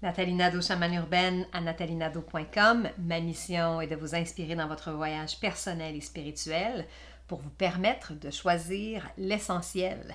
Nathalie 0.00 0.34
Nadeau, 0.34 0.62
chamane 0.62 0.94
urbaine 0.94 1.44
à 1.52 1.60
nathalienadeau.com. 1.60 2.88
Ma 2.98 3.18
mission 3.18 3.80
est 3.80 3.88
de 3.88 3.96
vous 3.96 4.14
inspirer 4.14 4.54
dans 4.54 4.68
votre 4.68 4.92
voyage 4.92 5.40
personnel 5.40 5.96
et 5.96 6.00
spirituel 6.00 6.86
pour 7.26 7.40
vous 7.40 7.50
permettre 7.50 8.12
de 8.12 8.30
choisir 8.30 9.10
l'essentiel. 9.18 10.14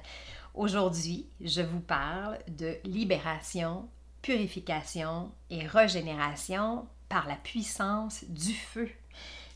Aujourd'hui, 0.54 1.28
je 1.42 1.62
vous 1.62 1.82
parle 1.82 2.38
de 2.48 2.78
libération, 2.86 3.90
purification 4.22 5.34
et 5.50 5.68
régénération 5.68 6.88
par 7.10 7.28
la 7.28 7.36
puissance 7.36 8.24
du 8.30 8.54
feu, 8.54 8.90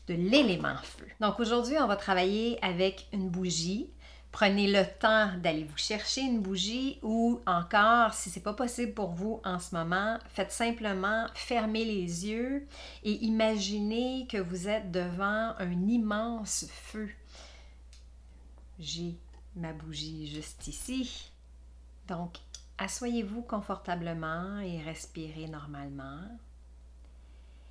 de 0.08 0.14
l'élément 0.14 0.76
feu. 0.82 1.06
Donc 1.22 1.40
aujourd'hui, 1.40 1.76
on 1.80 1.86
va 1.86 1.96
travailler 1.96 2.62
avec 2.62 3.08
une 3.14 3.30
bougie 3.30 3.88
Prenez 4.30 4.70
le 4.70 4.84
temps 5.00 5.36
d'aller 5.38 5.64
vous 5.64 5.78
chercher 5.78 6.20
une 6.20 6.40
bougie 6.40 6.98
ou 7.02 7.40
encore, 7.46 8.12
si 8.12 8.30
ce 8.30 8.38
n'est 8.38 8.42
pas 8.42 8.52
possible 8.52 8.92
pour 8.92 9.10
vous 9.10 9.40
en 9.44 9.58
ce 9.58 9.74
moment, 9.74 10.18
faites 10.28 10.52
simplement 10.52 11.26
fermer 11.34 11.84
les 11.84 12.26
yeux 12.26 12.66
et 13.04 13.24
imaginez 13.24 14.26
que 14.26 14.36
vous 14.36 14.68
êtes 14.68 14.90
devant 14.90 15.54
un 15.58 15.88
immense 15.88 16.66
feu. 16.70 17.08
J'ai 18.78 19.16
ma 19.56 19.72
bougie 19.72 20.28
juste 20.28 20.68
ici. 20.68 21.32
Donc, 22.06 22.38
asseyez-vous 22.76 23.42
confortablement 23.42 24.60
et 24.60 24.80
respirez 24.82 25.48
normalement. 25.48 26.22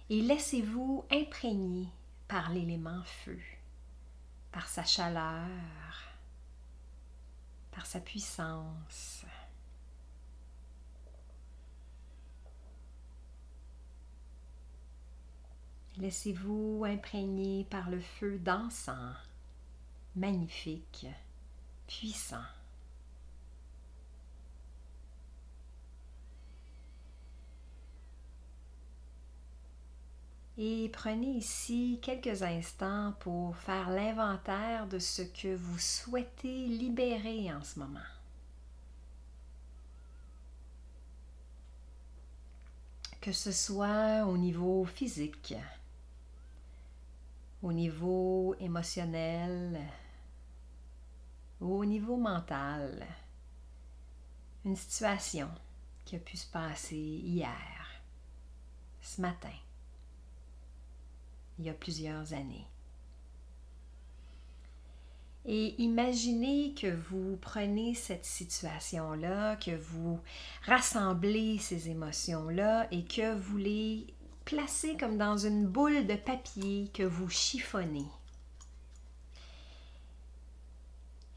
Et 0.10 0.22
laissez-vous 0.22 1.06
imprégner 1.12 1.88
par 2.28 2.50
l'élément 2.52 3.04
feu, 3.04 3.40
par 4.52 4.68
sa 4.68 4.84
chaleur, 4.84 5.46
par 7.77 7.86
sa 7.86 7.99
puissance. 7.99 9.23
Laissez-vous 15.98 16.86
imprégner 16.88 17.66
par 17.69 17.92
le 17.92 18.00
feu 18.00 18.39
dansant, 18.39 19.14
magnifique, 20.16 21.06
puissant. 21.86 22.42
Et 30.59 30.89
prenez 30.91 31.33
ici 31.33 32.00
quelques 32.02 32.41
instants 32.41 33.13
pour 33.19 33.55
faire 33.58 33.91
l'inventaire 33.91 34.88
de 34.88 34.97
ce 34.97 35.22
que 35.22 35.55
vous 35.55 35.77
souhaitez 35.77 36.66
libérer 36.66 37.53
en 37.53 37.63
ce 37.63 37.77
moment. 37.77 38.00
Que 43.22 43.31
ce 43.31 43.52
soit 43.52 44.25
au 44.25 44.35
niveau 44.35 44.83
physique, 44.85 45.53
au 47.61 47.72
niveau 47.72 48.55
émotionnel 48.59 49.80
ou 51.61 51.75
au 51.75 51.85
niveau 51.85 52.17
mental. 52.17 53.05
Une 54.66 54.75
situation 54.75 55.52
qui 56.03 56.16
a 56.16 56.19
pu 56.19 56.35
se 56.35 56.50
passer 56.50 56.95
hier, 56.95 58.02
ce 59.02 59.22
matin 59.22 59.53
il 61.59 61.66
y 61.66 61.69
a 61.69 61.73
plusieurs 61.73 62.33
années. 62.33 62.66
Et 65.50 65.81
imaginez 65.81 66.73
que 66.73 66.88
vous 66.88 67.38
prenez 67.38 67.94
cette 67.94 68.25
situation-là, 68.25 69.55
que 69.55 69.75
vous 69.78 70.19
rassemblez 70.66 71.58
ces 71.58 71.89
émotions-là 71.89 72.88
et 72.91 73.05
que 73.05 73.33
vous 73.33 73.58
les 73.58 74.08
placez 74.44 74.97
comme 74.97 75.17
dans 75.17 75.38
une 75.38 75.66
boule 75.66 76.05
de 76.05 76.16
papier 76.16 76.89
que 76.94 77.03
vous 77.03 77.30
chiffonnez. 77.30 78.08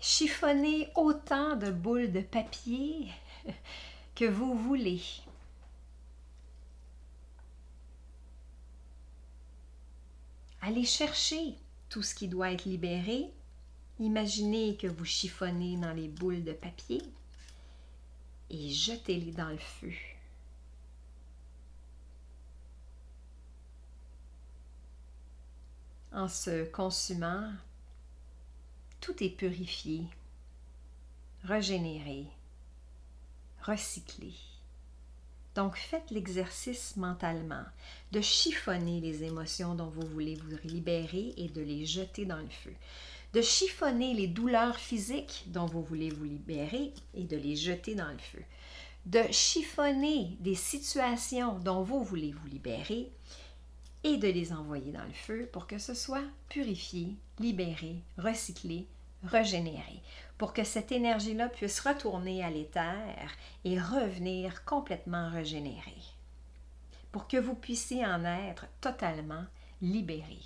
Chiffonnez 0.01 0.89
autant 0.97 1.55
de 1.55 1.71
boules 1.71 2.11
de 2.11 2.21
papier 2.21 3.09
que 4.17 4.25
vous 4.25 4.57
voulez. 4.57 5.03
Allez 10.63 10.85
chercher 10.85 11.55
tout 11.89 12.03
ce 12.03 12.15
qui 12.15 12.29
doit 12.29 12.53
être 12.53 12.67
libéré. 12.67 13.33
Imaginez 13.99 14.77
que 14.77 14.87
vous 14.87 15.05
chiffonnez 15.05 15.77
dans 15.77 15.93
les 15.93 16.09
boules 16.09 16.45
de 16.45 16.53
papier 16.53 17.03
et 18.51 18.71
jetez-les 18.71 19.33
dans 19.33 19.49
le 19.49 19.59
feu. 19.59 19.93
En 26.13 26.29
se 26.29 26.65
consumant, 26.65 27.53
tout 29.01 29.23
est 29.23 29.31
purifié, 29.31 30.03
régénéré, 31.45 32.27
recyclé. 33.63 34.35
Donc 35.55 35.77
faites 35.77 36.11
l'exercice 36.11 36.97
mentalement 36.97 37.65
de 38.13 38.21
chiffonner 38.21 39.01
les 39.01 39.25
émotions 39.25 39.75
dont 39.75 39.89
vous 39.89 40.07
voulez 40.07 40.37
vous 40.37 40.57
libérer 40.65 41.35
et 41.37 41.49
de 41.49 41.61
les 41.61 41.87
jeter 41.87 42.25
dans 42.25 42.39
le 42.39 42.49
feu. 42.49 42.73
De 43.33 43.43
chiffonner 43.43 44.15
les 44.15 44.27
douleurs 44.27 44.77
physiques 44.77 45.45
dont 45.47 45.67
vous 45.67 45.83
voulez 45.83 46.11
vous 46.11 46.25
libérer 46.25 46.93
et 47.15 47.25
de 47.25 47.37
les 47.37 47.57
jeter 47.57 47.95
dans 47.95 48.11
le 48.11 48.19
feu. 48.19 48.43
De 49.07 49.23
chiffonner 49.31 50.37
des 50.41 50.55
situations 50.55 51.59
dont 51.59 51.83
vous 51.83 52.03
voulez 52.03 52.33
vous 52.33 52.49
libérer 52.49 53.11
et 54.05 54.17
de 54.17 54.29
les 54.29 54.53
envoyer 54.53 54.93
dans 54.93 55.05
le 55.05 55.13
feu 55.13 55.49
pour 55.53 55.67
que 55.67 55.79
ce 55.79 55.95
soit 55.95 56.25
purifié, 56.49 57.15
libéré, 57.39 57.97
recyclé, 58.19 58.87
régénérer, 59.25 60.03
pour 60.39 60.53
que 60.53 60.65
cette 60.65 60.93
énergie-là 60.93 61.49
puisse 61.49 61.81
retourner 61.81 62.43
à 62.43 62.51
l'éther 62.51 63.31
et 63.65 63.79
revenir 63.79 64.65
complètement 64.65 65.31
régénérée, 65.31 66.03
pour 67.13 67.29
que 67.29 67.37
vous 67.37 67.55
puissiez 67.55 68.07
en 68.07 68.25
être 68.25 68.67
totalement 68.81 69.45
libéré. 69.83 70.39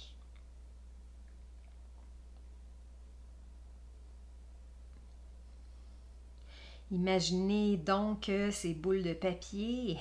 Imaginez 6.90 7.76
donc 7.76 8.26
que 8.26 8.50
ces 8.50 8.74
boules 8.74 9.02
de 9.02 9.14
papier 9.14 9.98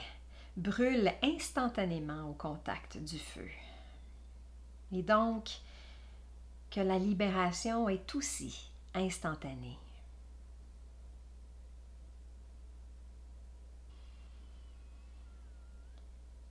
brûlent 0.57 1.13
instantanément 1.23 2.29
au 2.29 2.33
contact 2.33 2.97
du 2.97 3.17
feu. 3.17 3.49
Et 4.91 5.01
donc, 5.01 5.49
que 6.73 6.81
la 6.81 6.97
libération 6.97 7.87
est 7.87 8.15
aussi 8.15 8.71
instantanée. 8.95 9.77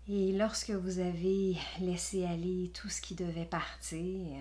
Et 0.08 0.32
lorsque 0.32 0.70
vous 0.70 1.00
avez 1.00 1.56
laissé 1.80 2.24
aller 2.24 2.70
tout 2.72 2.88
ce 2.88 3.00
qui 3.00 3.16
devait 3.16 3.46
partir, 3.46 4.38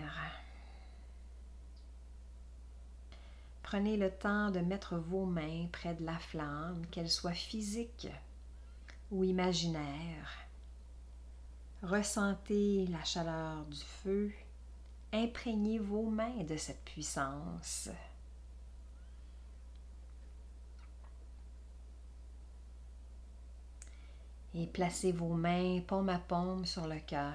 prenez 3.64 3.98
le 3.98 4.12
temps 4.12 4.52
de 4.52 4.60
mettre 4.60 4.98
vos 4.98 5.26
mains 5.26 5.66
près 5.72 5.96
de 5.96 6.06
la 6.06 6.20
flamme, 6.20 6.86
qu'elle 6.92 7.10
soit 7.10 7.34
physique 7.34 8.08
ou 9.10 9.24
imaginaire. 9.24 10.46
Ressentez 11.82 12.86
la 12.88 13.04
chaleur 13.04 13.66
du 13.66 13.80
feu 13.80 14.32
imprégnez 15.14 15.80
vos 15.80 16.10
mains 16.10 16.44
de 16.44 16.58
cette 16.58 16.84
puissance. 16.84 17.90
Et 24.54 24.68
placez 24.68 25.12
vos 25.12 25.34
mains 25.34 25.82
paume 25.88 26.10
à 26.10 26.20
paume 26.20 26.66
sur 26.66 26.88
le 26.88 27.00
cœur 27.00 27.34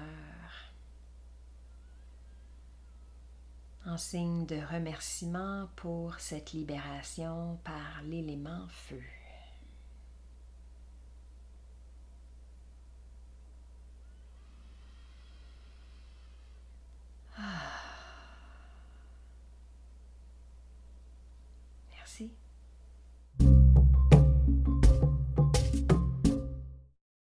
en 3.87 3.97
signe 3.97 4.45
de 4.45 4.57
remerciement 4.57 5.69
pour 5.77 6.19
cette 6.19 6.51
libération 6.51 7.57
par 7.63 8.03
l'élément 8.03 8.67
feu. 8.69 9.01